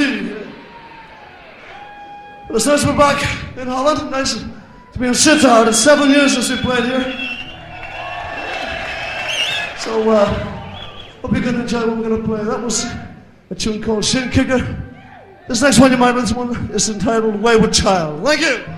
[0.00, 0.36] indeed.
[2.48, 3.22] But to be back
[3.56, 4.10] in Holland.
[4.10, 5.68] Nice to be in Sittard.
[5.68, 7.12] It's seven years since we played here.
[9.78, 10.24] So, uh,
[11.20, 12.44] hope you're going to enjoy what we're going to play.
[12.44, 12.86] That was
[13.50, 14.82] a tune called Shin Kicker.
[15.48, 18.24] This next one you might this one is entitled Wayward Child.
[18.24, 18.73] Thank you.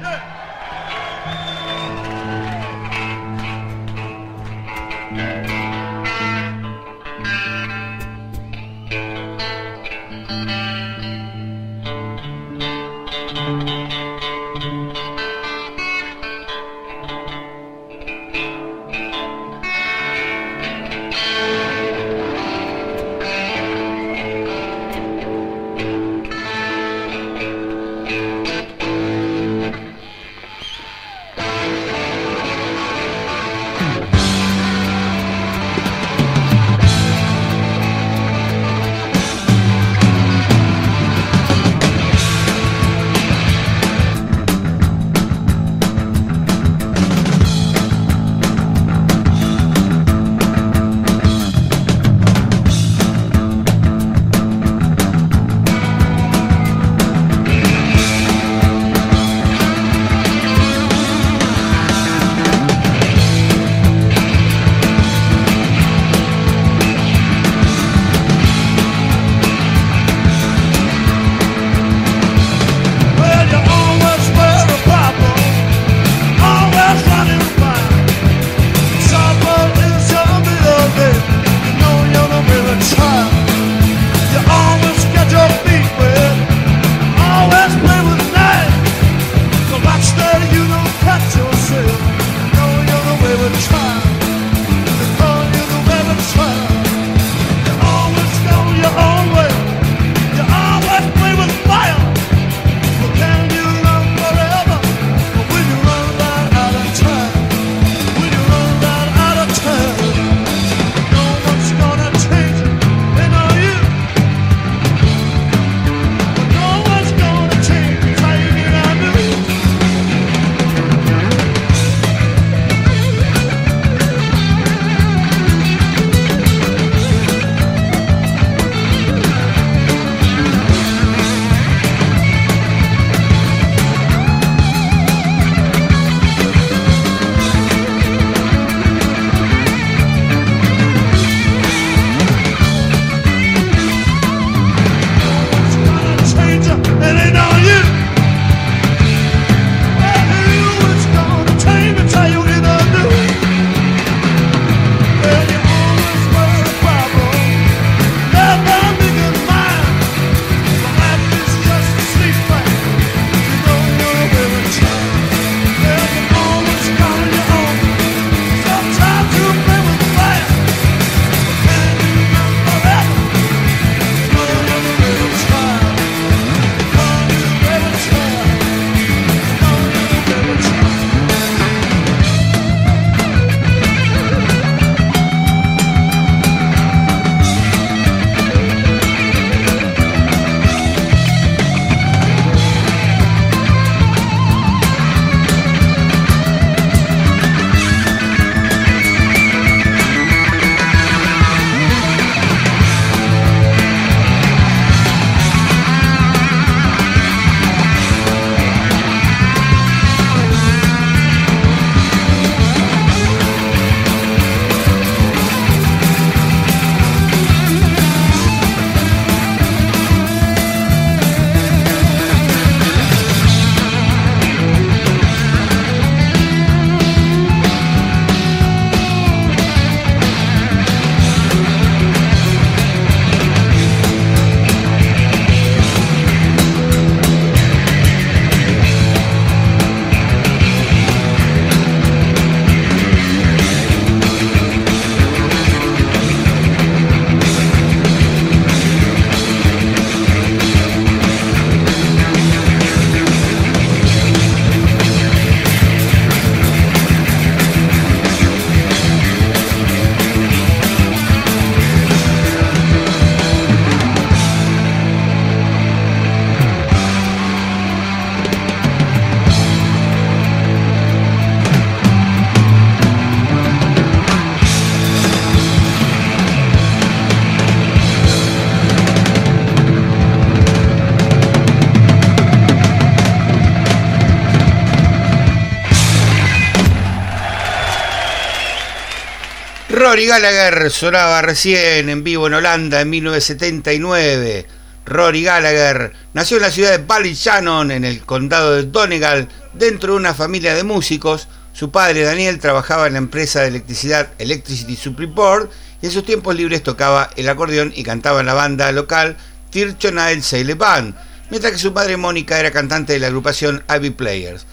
[290.17, 294.67] Rory Gallagher sonaba recién en vivo en Holanda en 1979.
[295.05, 300.21] Rory Gallagher nació en la ciudad de Ballyshannon, en el condado de Donegal, dentro de
[300.21, 301.49] una familia de músicos.
[301.75, 305.69] Su padre Daniel trabajaba en la empresa de electricidad Electricity Supply Board
[306.01, 309.37] y en sus tiempos libres tocaba el acordeón y cantaba en la banda local
[309.69, 311.15] Tirchonile Sailor Band,
[311.51, 314.65] mientras que su madre Mónica era cantante de la agrupación Ivy Players.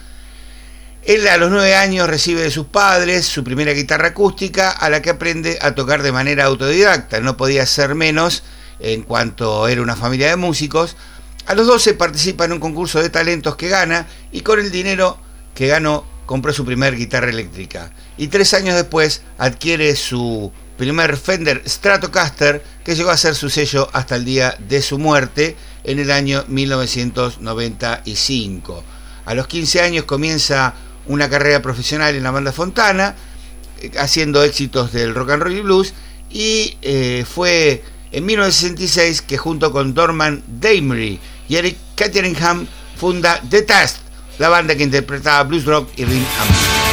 [1.06, 5.02] Él a los nueve años recibe de sus padres su primera guitarra acústica a la
[5.02, 7.20] que aprende a tocar de manera autodidacta.
[7.20, 8.44] No podía ser menos
[8.80, 10.96] en cuanto era una familia de músicos.
[11.46, 15.18] A los 12 participa en un concurso de talentos que gana y con el dinero
[15.54, 17.92] que ganó compró su primer guitarra eléctrica.
[18.18, 23.90] Y tres años después adquiere su primer Fender Stratocaster que llegó a ser su sello
[23.92, 28.86] hasta el día de su muerte en el año 1995.
[29.26, 30.74] A los 15 años comienza
[31.08, 33.16] una carrera profesional en la banda Fontana,
[33.82, 35.94] eh, haciendo éxitos del rock and roll y blues,
[36.30, 41.20] y eh, fue en 1966 que junto con Dorman Damery
[41.50, 42.68] y Eric Catteringham
[42.98, 43.98] funda The Test,
[44.40, 46.93] la banda que interpretaba blues rock y rhythm and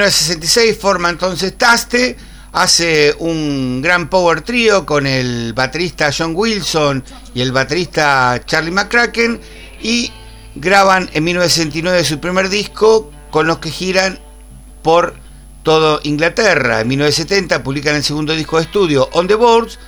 [0.00, 2.16] 1966 forma entonces Taste,
[2.52, 7.04] hace un gran power trio con el baterista John Wilson
[7.34, 9.38] y el baterista Charlie McCracken
[9.82, 10.10] y
[10.54, 14.18] graban en 1969 su primer disco con los que giran
[14.82, 15.14] por
[15.64, 16.80] todo Inglaterra.
[16.80, 19.78] En 1970 publican el segundo disco de estudio On the Boards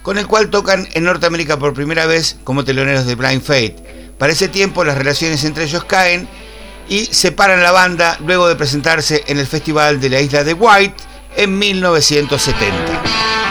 [0.00, 4.14] con el cual tocan en Norteamérica por primera vez como teloneros de Blind Fate.
[4.16, 6.26] Para ese tiempo las relaciones entre ellos caen
[6.88, 10.96] y separan la banda luego de presentarse en el Festival de la Isla de White
[11.36, 13.47] en 1970.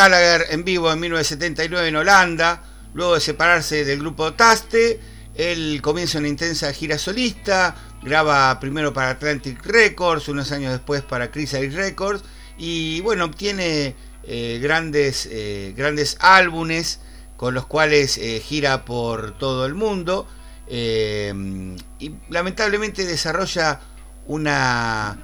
[0.00, 2.62] Gallagher en vivo en 1979 en Holanda,
[2.94, 4.98] luego de separarse del grupo Taste,
[5.34, 11.30] él comienza una intensa gira solista, graba primero para Atlantic Records, unos años después para
[11.30, 12.24] Chrysalis Records,
[12.56, 17.00] y bueno, obtiene eh, grandes, eh, grandes álbumes
[17.36, 20.26] con los cuales eh, gira por todo el mundo
[20.66, 23.80] y lamentablemente desarrolla
[24.26, 25.18] una,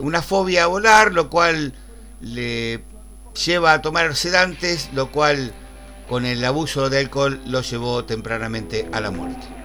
[0.00, 1.74] una fobia a volar, lo cual
[2.22, 2.82] le
[3.36, 5.52] lleva a tomar sedantes, lo cual
[6.08, 9.55] con el abuso de alcohol lo llevó tempranamente a la muerte.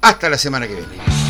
[0.00, 1.25] Hasta la semana que viene.